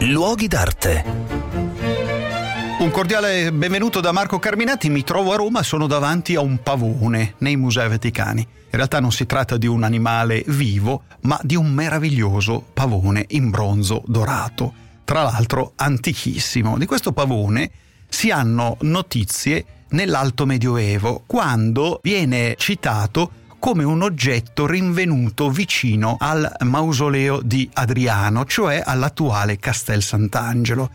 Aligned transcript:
Luoghi 0.00 0.48
d'arte. 0.48 1.04
Un 2.78 2.90
cordiale 2.90 3.52
benvenuto 3.52 4.00
da 4.00 4.12
Marco 4.12 4.38
Carminati, 4.38 4.88
mi 4.88 5.02
trovo 5.02 5.32
a 5.32 5.36
Roma 5.36 5.60
e 5.60 5.64
sono 5.64 5.86
davanti 5.86 6.36
a 6.36 6.40
un 6.40 6.62
pavone 6.62 7.34
nei 7.38 7.56
Musei 7.56 7.88
Vaticani. 7.88 8.40
In 8.40 8.70
realtà 8.70 9.00
non 9.00 9.10
si 9.10 9.26
tratta 9.26 9.56
di 9.56 9.66
un 9.66 9.82
animale 9.82 10.44
vivo, 10.46 11.04
ma 11.22 11.38
di 11.42 11.56
un 11.56 11.72
meraviglioso 11.72 12.64
pavone 12.72 13.24
in 13.30 13.50
bronzo 13.50 14.02
dorato, 14.06 14.72
tra 15.04 15.22
l'altro 15.22 15.72
antichissimo. 15.76 16.78
Di 16.78 16.86
questo 16.86 17.12
pavone 17.12 17.70
si 18.08 18.30
hanno 18.30 18.76
notizie 18.82 19.64
nell'Alto 19.90 20.46
Medioevo, 20.46 21.24
quando 21.26 22.00
viene 22.02 22.54
citato 22.58 23.30
come 23.58 23.84
un 23.84 24.02
oggetto 24.02 24.66
rinvenuto 24.66 25.50
vicino 25.50 26.16
al 26.18 26.50
mausoleo 26.60 27.40
di 27.42 27.68
Adriano, 27.72 28.44
cioè 28.44 28.82
all'attuale 28.84 29.58
Castel 29.58 30.02
Sant'Angelo. 30.02 30.90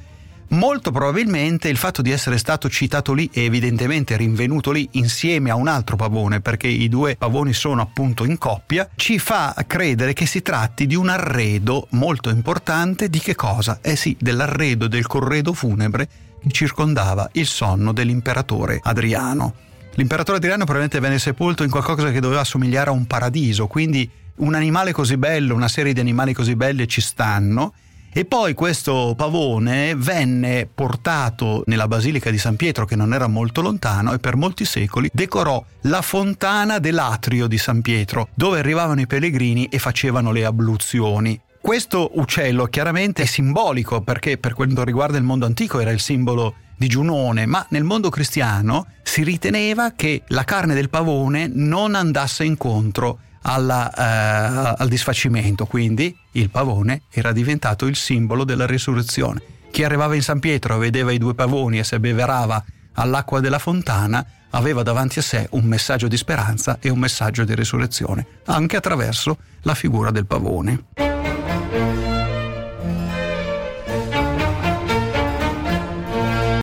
Molto 0.52 0.92
probabilmente 0.92 1.70
il 1.70 1.78
fatto 1.78 2.02
di 2.02 2.12
essere 2.12 2.38
stato 2.38 2.70
citato 2.70 3.14
lì 3.14 3.30
e 3.32 3.44
evidentemente 3.44 4.18
rinvenuto 4.18 4.72
lì 4.72 4.88
insieme 4.92 5.50
a 5.50 5.56
un 5.56 5.70
altro 5.70 5.96
pavone, 5.96 6.42
perché 6.42 6.68
i 6.68 6.90
due 6.90 7.16
pavoni 7.16 7.54
sono 7.54 7.82
appunto 7.82 8.26
in 8.26 8.38
coppia, 8.38 8.90
ci 8.96 9.18
fa 9.18 9.56
credere 9.66 10.12
che 10.12 10.26
si 10.26 10.42
tratti 10.42 10.88
di 10.88 10.96
un 10.96 11.08
arredo 11.08 11.88
molto 11.92 12.30
importante 12.30 13.10
di 13.10 13.20
che 13.20 13.34
cosa? 13.34 13.80
Eh 13.82 13.96
sì, 13.96 14.18
dell'arredo 14.20 14.88
del 14.88 15.08
corredo 15.08 15.54
funebre 15.54 16.08
che 16.42 16.50
circondava 16.52 17.30
il 17.34 17.46
sonno 17.46 17.94
dell'imperatore 17.94 18.80
Adriano. 18.84 19.70
L'imperatore 19.96 20.38
Adriano 20.38 20.64
probabilmente 20.64 21.00
venne 21.00 21.20
sepolto 21.20 21.64
in 21.64 21.70
qualcosa 21.70 22.12
che 22.12 22.22
doveva 22.22 22.44
somigliare 22.44 22.90
a 22.90 22.94
un 22.94 23.06
paradiso, 23.06 23.68
quindi 23.68 24.10
un 24.38 24.56
animale 24.56 24.94
così 24.94 25.18
bello, 25.18 25.54
una 25.54 25.68
serie 25.68 25.94
di 25.94 26.00
animali 26.00 26.34
così 26.34 26.56
belli 26.56 26.88
ci 26.88 27.02
stanno. 27.02 27.74
E 28.14 28.26
poi 28.26 28.54
questo 28.54 29.14
pavone 29.16 29.96
venne 29.96 30.68
portato 30.74 31.64
nella 31.68 31.88
Basilica 31.88 32.30
di 32.30 32.38
San 32.38 32.58
Pietro, 32.58 32.86
che 32.86 32.98
non 32.98 33.14
era 33.14 33.28
molto 33.28 33.62
lontano, 33.62 34.12
e 34.12 34.20
per 34.20 34.36
molti 34.36 34.66
secoli 34.66 35.10
decorò 35.14 35.64
la 35.84 36.02
fontana 36.02 36.80
dell'atrio 36.80 37.48
di 37.48 37.58
San 37.58 37.82
Pietro, 37.82 38.28
dove 38.34 38.60
arrivavano 38.60 39.00
i 39.00 39.08
pellegrini 39.08 39.68
e 39.68 39.80
facevano 39.80 40.34
le 40.34 40.44
abluzioni. 40.44 41.40
Questo 41.62 42.10
uccello 42.16 42.66
chiaramente 42.66 43.22
è 43.22 43.26
simbolico 43.26 44.02
perché 44.02 44.40
per 44.40 44.56
quanto 44.56 44.84
riguarda 44.84 45.18
il 45.18 45.24
mondo 45.24 45.46
antico 45.46 45.80
era 45.80 45.92
il 45.92 46.00
simbolo 46.00 46.56
di 46.76 46.88
Giunone, 46.88 47.46
ma 47.46 47.64
nel 47.70 47.84
mondo 47.84 48.10
cristiano 48.10 48.88
si 49.04 49.24
riteneva 49.24 49.92
che 49.92 50.24
la 50.30 50.44
carne 50.44 50.74
del 50.74 50.90
pavone 50.90 51.48
non 51.54 51.94
andasse 51.94 52.44
incontro 52.44 53.20
alla, 53.44 53.92
eh, 53.94 54.76
al 54.76 54.90
disfacimento, 54.90 55.68
quindi 55.68 56.18
il 56.32 56.50
pavone 56.50 57.04
era 57.12 57.32
diventato 57.32 57.86
il 57.86 57.96
simbolo 57.96 58.44
della 58.44 58.66
risurrezione. 58.66 59.42
Chi 59.70 59.84
arrivava 59.84 60.16
in 60.16 60.24
San 60.24 60.40
Pietro 60.40 60.80
vedeva 60.80 61.12
i 61.12 61.20
due 61.20 61.36
pavoni 61.36 61.78
e 61.78 61.84
si 61.84 61.94
abbeverava 61.94 62.66
all'acqua 62.94 63.40
della 63.40 63.60
fontana 63.60 64.26
aveva 64.50 64.82
davanti 64.82 65.20
a 65.20 65.22
sé 65.22 65.48
un 65.52 65.66
messaggio 65.66 66.08
di 66.08 66.18
speranza 66.18 66.80
e 66.82 66.90
un 66.90 66.98
messaggio 66.98 67.44
di 67.44 67.54
risurrezione, 67.54 68.26
anche 68.46 68.76
attraverso 68.76 69.38
la 69.62 69.76
figura 69.76 70.10
del 70.10 70.26
pavone. 70.26 71.11